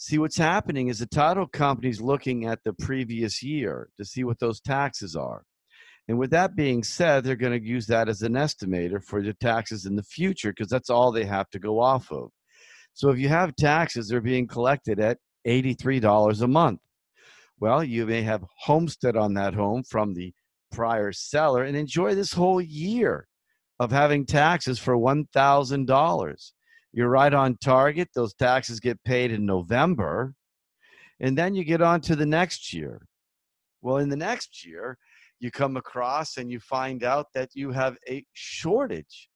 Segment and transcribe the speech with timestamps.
[0.01, 4.39] See, what's happening is the title company's looking at the previous year to see what
[4.39, 5.43] those taxes are.
[6.07, 9.33] And with that being said, they're going to use that as an estimator for the
[9.33, 12.29] taxes in the future because that's all they have to go off of.
[12.93, 16.79] So if you have taxes, they're being collected at $83 a month.
[17.59, 20.33] Well, you may have homestead on that home from the
[20.71, 23.27] prior seller and enjoy this whole year
[23.81, 26.51] of having taxes for $1,000
[26.91, 28.09] you're right on target.
[28.13, 30.33] Those taxes get paid in November.
[31.19, 33.01] And then you get on to the next year.
[33.81, 34.97] Well, in the next year,
[35.39, 39.29] you come across and you find out that you have a shortage.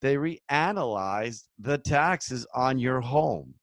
[0.00, 3.54] They reanalyzed the taxes on your home.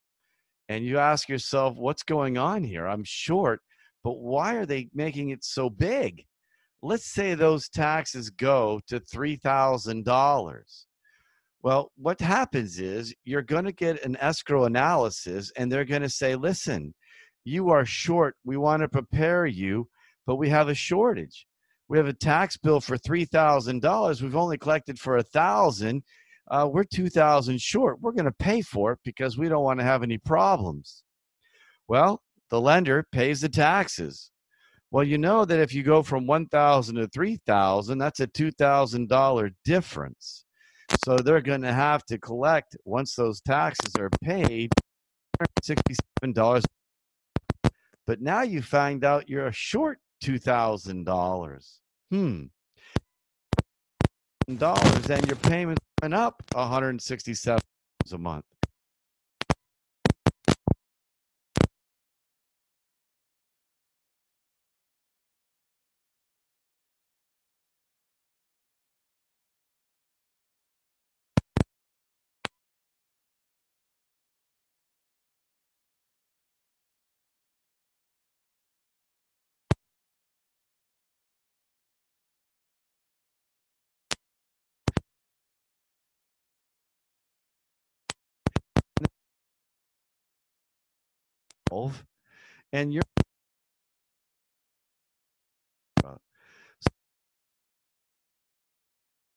[0.67, 2.87] And you ask yourself, what's going on here?
[2.87, 3.61] I'm short,
[4.03, 6.25] but why are they making it so big?
[6.81, 10.85] Let's say those taxes go to $3,000.
[11.65, 16.09] Well, what happens is you're going to get an escrow analysis and they're going to
[16.09, 16.93] say, listen,
[17.43, 18.35] you are short.
[18.45, 19.87] We want to prepare you,
[20.27, 21.47] but we have a shortage.
[21.89, 24.21] We have a tax bill for $3,000.
[24.21, 26.03] We've only collected for a thousand.
[26.51, 27.99] Uh, we're 2000 short.
[27.99, 31.03] We're going to pay for it because we don't want to have any problems.
[31.87, 32.21] Well,
[32.51, 34.29] the lender pays the taxes.
[34.91, 40.44] Well, you know that if you go from 1000 to 3000, that's a $2,000 difference.
[41.03, 44.71] So they're going to have to collect once those taxes are paid,
[45.61, 46.63] $67.
[48.07, 51.79] But now you find out you're a short $2,000.
[52.11, 52.43] Hmm.
[54.57, 57.59] Dollars and your payment went up 167
[58.13, 58.45] a month.
[92.71, 93.03] And you're
[96.03, 96.15] uh,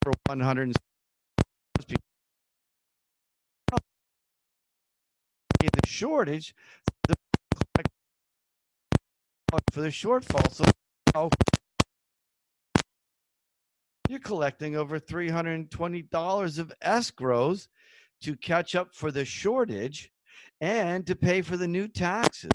[0.02, 0.72] for 100
[5.60, 6.54] the shortage
[7.08, 7.14] the,
[9.72, 10.64] for the shortfall so
[14.08, 17.68] you're collecting over $320 of escrows
[18.22, 20.10] to catch up for the shortage
[20.60, 22.50] and to pay for the new taxes.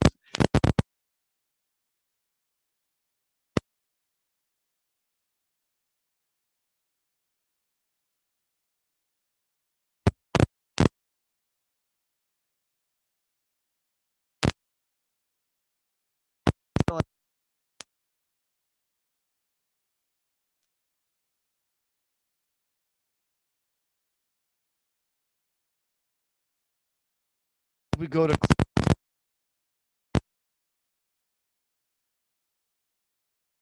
[27.98, 28.36] We go to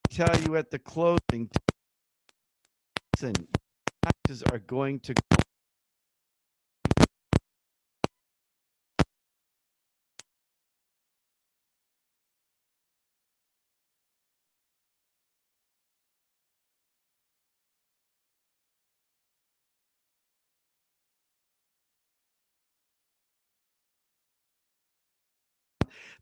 [0.10, 1.50] tell you at the closing
[3.16, 3.34] listen
[4.04, 5.14] taxes are going to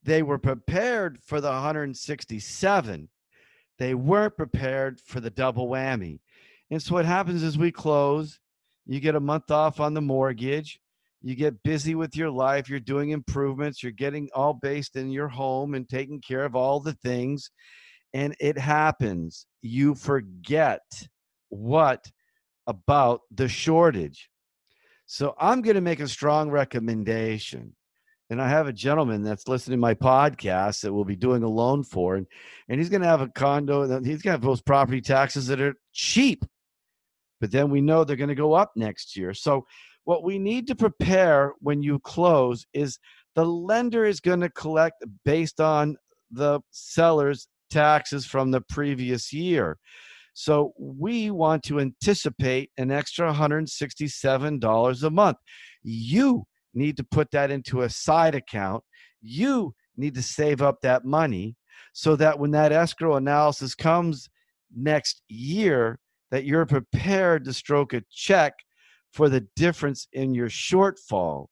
[0.03, 3.09] they were prepared for the 167.
[3.77, 6.19] They weren't prepared for the double whammy.
[6.71, 8.39] And so what happens is we close,
[8.85, 10.79] you get a month off on the mortgage,
[11.21, 15.27] you get busy with your life, you're doing improvements, you're getting all based in your
[15.27, 17.51] home and taking care of all the things.
[18.13, 19.45] And it happens.
[19.61, 20.81] You forget
[21.49, 22.09] what
[22.67, 24.29] about the shortage.
[25.05, 27.75] So I'm going to make a strong recommendation.
[28.29, 31.49] And I have a gentleman that's listening to my podcast that we'll be doing a
[31.49, 32.27] loan for, and,
[32.67, 33.81] and he's going to have a condo.
[34.01, 36.45] He's going to have those property taxes that are cheap,
[37.41, 39.33] but then we know they're going to go up next year.
[39.33, 39.65] So
[40.03, 42.99] what we need to prepare when you close is
[43.35, 45.97] the lender is going to collect based on
[46.31, 49.77] the seller's taxes from the previous year.
[50.33, 55.37] So we want to anticipate an extra $167 a month.
[55.83, 56.45] You
[56.79, 58.83] need to put that into a side account.
[59.21, 61.55] You need to save up that money
[61.93, 64.29] so that when that escrow analysis comes
[64.75, 65.99] next year,
[66.31, 68.53] that you're prepared to stroke a check
[69.11, 71.47] for the difference in your shortfall.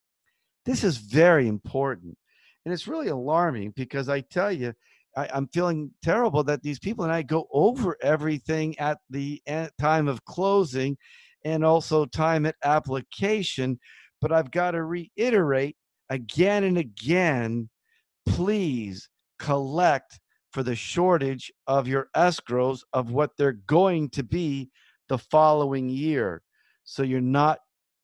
[0.65, 2.17] This is very important.
[2.65, 4.73] And it's really alarming because I tell you,
[5.15, 9.69] I, am feeling terrible that these people and I go over everything at the eh,
[9.79, 10.97] time of closing
[11.43, 13.79] and also time at application.
[14.21, 15.75] But I've got to reiterate
[16.09, 17.69] again and again
[18.27, 19.09] please
[19.39, 20.19] collect
[20.51, 24.69] for the shortage of your escrows of what they're going to be
[25.07, 26.41] the following year.
[26.83, 27.59] So you're not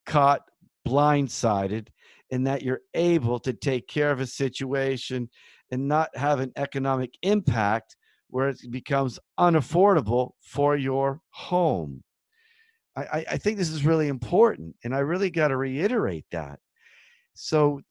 [0.06, 0.42] caught
[0.88, 1.88] blindsided
[2.32, 5.30] and that you're able to take care of a situation
[5.72, 7.96] and not have an economic impact
[8.30, 12.04] where it becomes unaffordable for your home.
[12.96, 16.60] I, I think this is really important, and I really got to reiterate that.
[17.34, 17.82] So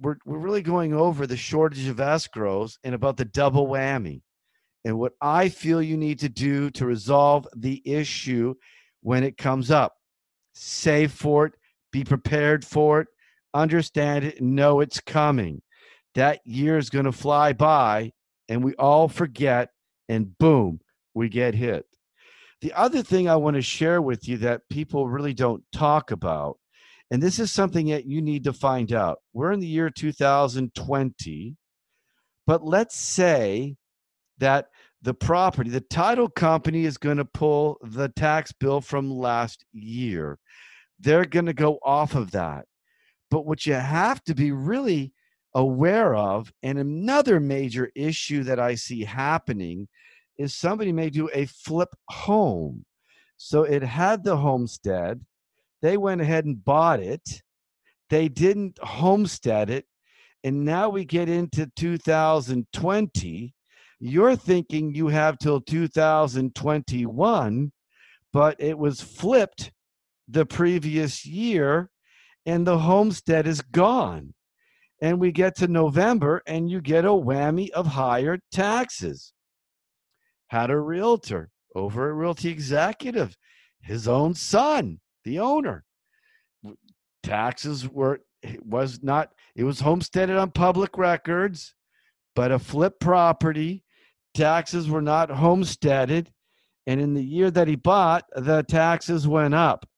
[0.00, 4.22] we're we're really going over the shortage of escrows and about the double whammy,
[4.84, 8.54] and what I feel you need to do to resolve the issue
[9.02, 9.94] when it comes up.
[10.54, 11.54] Save for it,
[11.90, 13.08] be prepared for it,
[13.54, 15.62] understand it, know it's coming
[16.14, 18.12] that year is going to fly by
[18.48, 19.70] and we all forget
[20.08, 20.80] and boom
[21.14, 21.86] we get hit
[22.62, 26.58] the other thing i want to share with you that people really don't talk about
[27.10, 31.56] and this is something that you need to find out we're in the year 2020
[32.46, 33.76] but let's say
[34.38, 34.66] that
[35.02, 40.38] the property the title company is going to pull the tax bill from last year
[41.00, 42.64] they're going to go off of that
[43.30, 45.12] but what you have to be really
[45.54, 46.52] aware of.
[46.62, 49.88] And another major issue that I see happening
[50.38, 52.84] is somebody may do a flip home.
[53.36, 55.20] So it had the homestead,
[55.80, 57.42] they went ahead and bought it,
[58.08, 59.86] they didn't homestead it,
[60.44, 63.54] and now we get into 2020.
[64.00, 67.72] You're thinking you have till 2021,
[68.32, 69.72] but it was flipped
[70.28, 71.90] the previous year
[72.46, 74.34] and the homestead is gone
[75.02, 79.32] and we get to November and you get a whammy of higher taxes.
[80.52, 83.38] Had a realtor over at Realty Executive,
[83.80, 85.82] his own son, the owner.
[87.22, 91.74] Taxes were it was not it was homesteaded on public records,
[92.36, 93.82] but a flip property.
[94.34, 96.30] Taxes were not homesteaded,
[96.86, 99.88] and in the year that he bought, the taxes went up.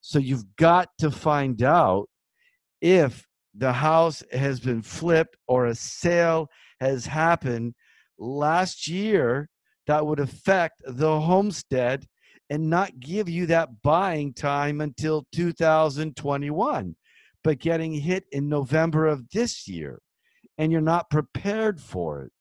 [0.00, 2.08] So you've got to find out
[2.80, 7.74] if the house has been flipped or a sale has happened
[8.16, 9.48] last year
[9.86, 12.06] that would affect the homestead
[12.50, 16.96] and not give you that buying time until 2021,
[17.42, 20.00] but getting hit in November of this year
[20.58, 22.32] and you're not prepared for it.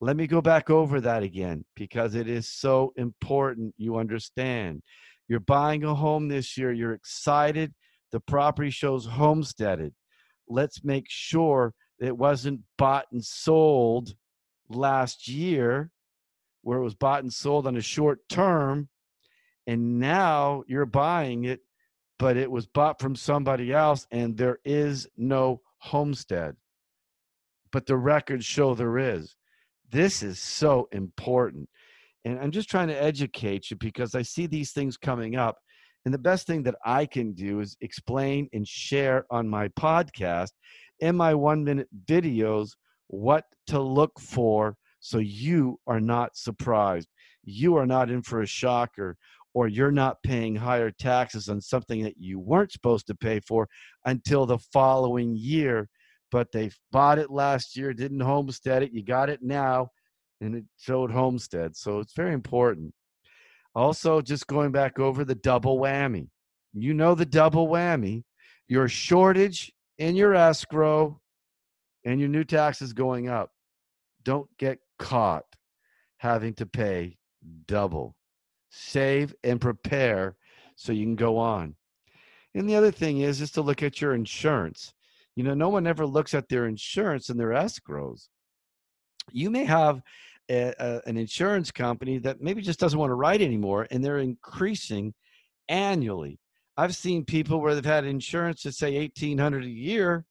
[0.00, 4.82] Let me go back over that again because it is so important you understand.
[5.28, 7.74] You're buying a home this year, you're excited,
[8.10, 9.92] the property shows homesteaded
[10.50, 14.14] let's make sure it wasn't bought and sold
[14.68, 15.90] last year
[16.62, 18.88] where it was bought and sold on a short term
[19.66, 21.60] and now you're buying it
[22.18, 26.54] but it was bought from somebody else and there is no homestead.
[27.72, 29.36] But the records show there is.
[29.90, 31.68] This is so important
[32.24, 35.56] and i'm just trying to educate you because i see these things coming up
[36.04, 40.50] and the best thing that I can do is explain and share on my podcast
[41.00, 42.70] in my one minute videos
[43.08, 47.08] what to look for so you are not surprised.
[47.42, 49.16] You are not in for a shocker
[49.52, 53.68] or you're not paying higher taxes on something that you weren't supposed to pay for
[54.04, 55.88] until the following year
[56.30, 58.92] but they bought it last year, didn't homestead it.
[58.92, 59.90] You got it now,
[60.40, 61.76] and it showed homestead.
[61.76, 62.94] So it's very important.
[63.74, 66.28] Also, just going back over the double whammy.
[66.72, 68.24] You know the double whammy
[68.68, 71.20] your shortage in your escrow
[72.04, 73.50] and your new taxes going up.
[74.24, 75.44] Don't get caught
[76.18, 77.16] having to pay
[77.66, 78.14] double.
[78.70, 80.36] Save and prepare
[80.76, 81.74] so you can go on.
[82.54, 84.92] And the other thing is just to look at your insurance.
[85.36, 88.28] You know, no one ever looks at their insurance and their escrows.
[89.32, 90.02] You may have
[90.50, 94.18] a, a, an insurance company that maybe just doesn't want to write anymore and they're
[94.18, 95.14] increasing
[95.68, 96.38] annually.
[96.76, 100.24] I've seen people where they've had insurance to say 1800 a year,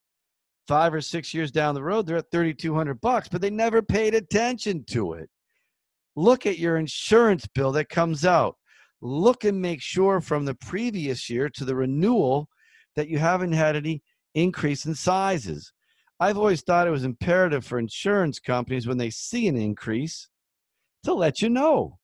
[0.70, 4.14] five or six years down the road, they're at 3200 bucks, but they never paid
[4.14, 5.28] attention to it.
[6.16, 8.56] Look at your insurance bill that comes out.
[9.02, 12.50] Look and make sure from the previous year to the renewal
[12.96, 14.04] that you haven't had any
[14.36, 15.74] increase in sizes.
[16.20, 20.28] I've always thought it was imperative for insurance companies when they see an increase
[21.04, 21.98] to let you know.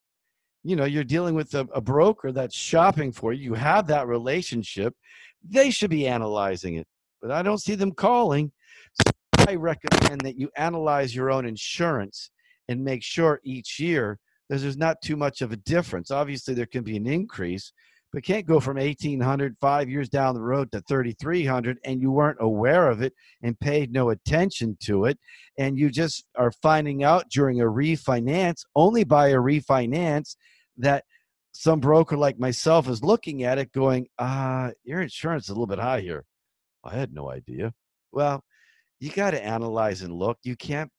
[0.64, 4.08] You know, you're dealing with a, a broker that's shopping for you, you have that
[4.08, 4.96] relationship.
[5.48, 6.88] They should be analyzing it,
[7.26, 8.52] but I don't see them calling.
[8.94, 9.12] So
[9.50, 12.30] I recommend that you analyze your own insurance
[12.70, 16.12] and make sure each year that there's not too much of a difference.
[16.12, 17.74] Obviously, there can be an increase,
[18.14, 22.38] but can't go from 1800 five years down the road to 3300 and you weren't
[22.40, 25.18] aware of it and paid no attention to it
[25.58, 30.36] and you just are finding out during a refinance only by a refinance
[30.78, 31.04] that
[31.54, 35.54] some broker like myself is looking at it going ah uh, your insurance is a
[35.54, 36.24] little bit high here
[36.86, 37.72] i had no idea
[38.12, 38.44] well
[39.00, 40.90] you got to analyze and look you can't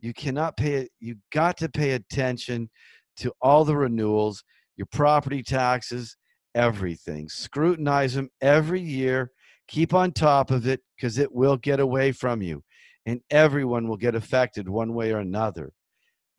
[0.00, 2.68] you cannot pay you got to pay attention
[3.16, 4.42] to all the renewals
[4.76, 6.16] your property taxes
[6.54, 7.28] everything.
[7.28, 9.30] Scrutinize them every year.
[9.68, 12.62] Keep on top of it because it will get away from you.
[13.06, 15.72] And everyone will get affected one way or another.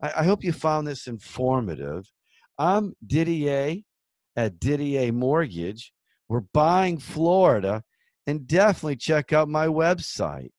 [0.02, 2.04] I, I hope you found this informative.
[2.58, 3.76] I'm Didier
[4.36, 5.92] at DDA Mortgage.
[6.28, 7.82] We're buying Florida,
[8.26, 10.50] and definitely check out my website.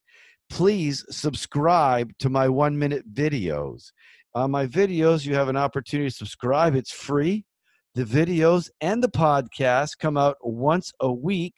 [0.50, 3.92] Please subscribe to my one minute videos.
[4.36, 6.76] On my videos, you have an opportunity to subscribe.
[6.76, 7.46] It's free.
[7.96, 11.54] The videos and the podcast come out once a week,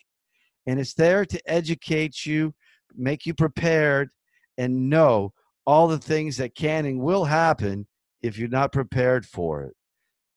[0.68, 2.54] and it's there to educate you,
[2.94, 4.10] make you prepared,
[4.58, 5.32] and know
[5.66, 7.88] all the things that can and will happen
[8.22, 9.74] if you're not prepared for it.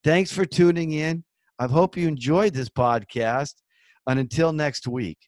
[0.04, 1.24] Thanks for tuning in.
[1.58, 3.54] I hope you enjoyed this podcast.
[4.06, 5.18] And until next week,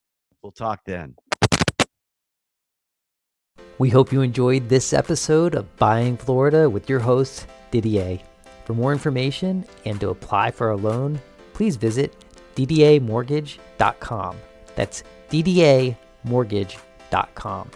[0.42, 1.16] we'll talk then.
[3.78, 8.18] We hope you enjoyed this episode of Buying Florida with your host, Didier.
[8.66, 11.18] For more information and to apply for a loan,
[11.54, 12.14] please visit
[12.56, 14.36] ddamortgage.com.
[14.74, 17.70] That's ddamortgage.com.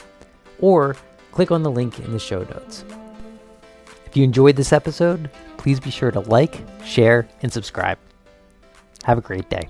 [0.61, 0.97] Or
[1.33, 2.85] click on the link in the show notes.
[4.07, 7.99] If you enjoyed this episode, please be sure to like, share, and subscribe.
[9.05, 9.69] Have a great day.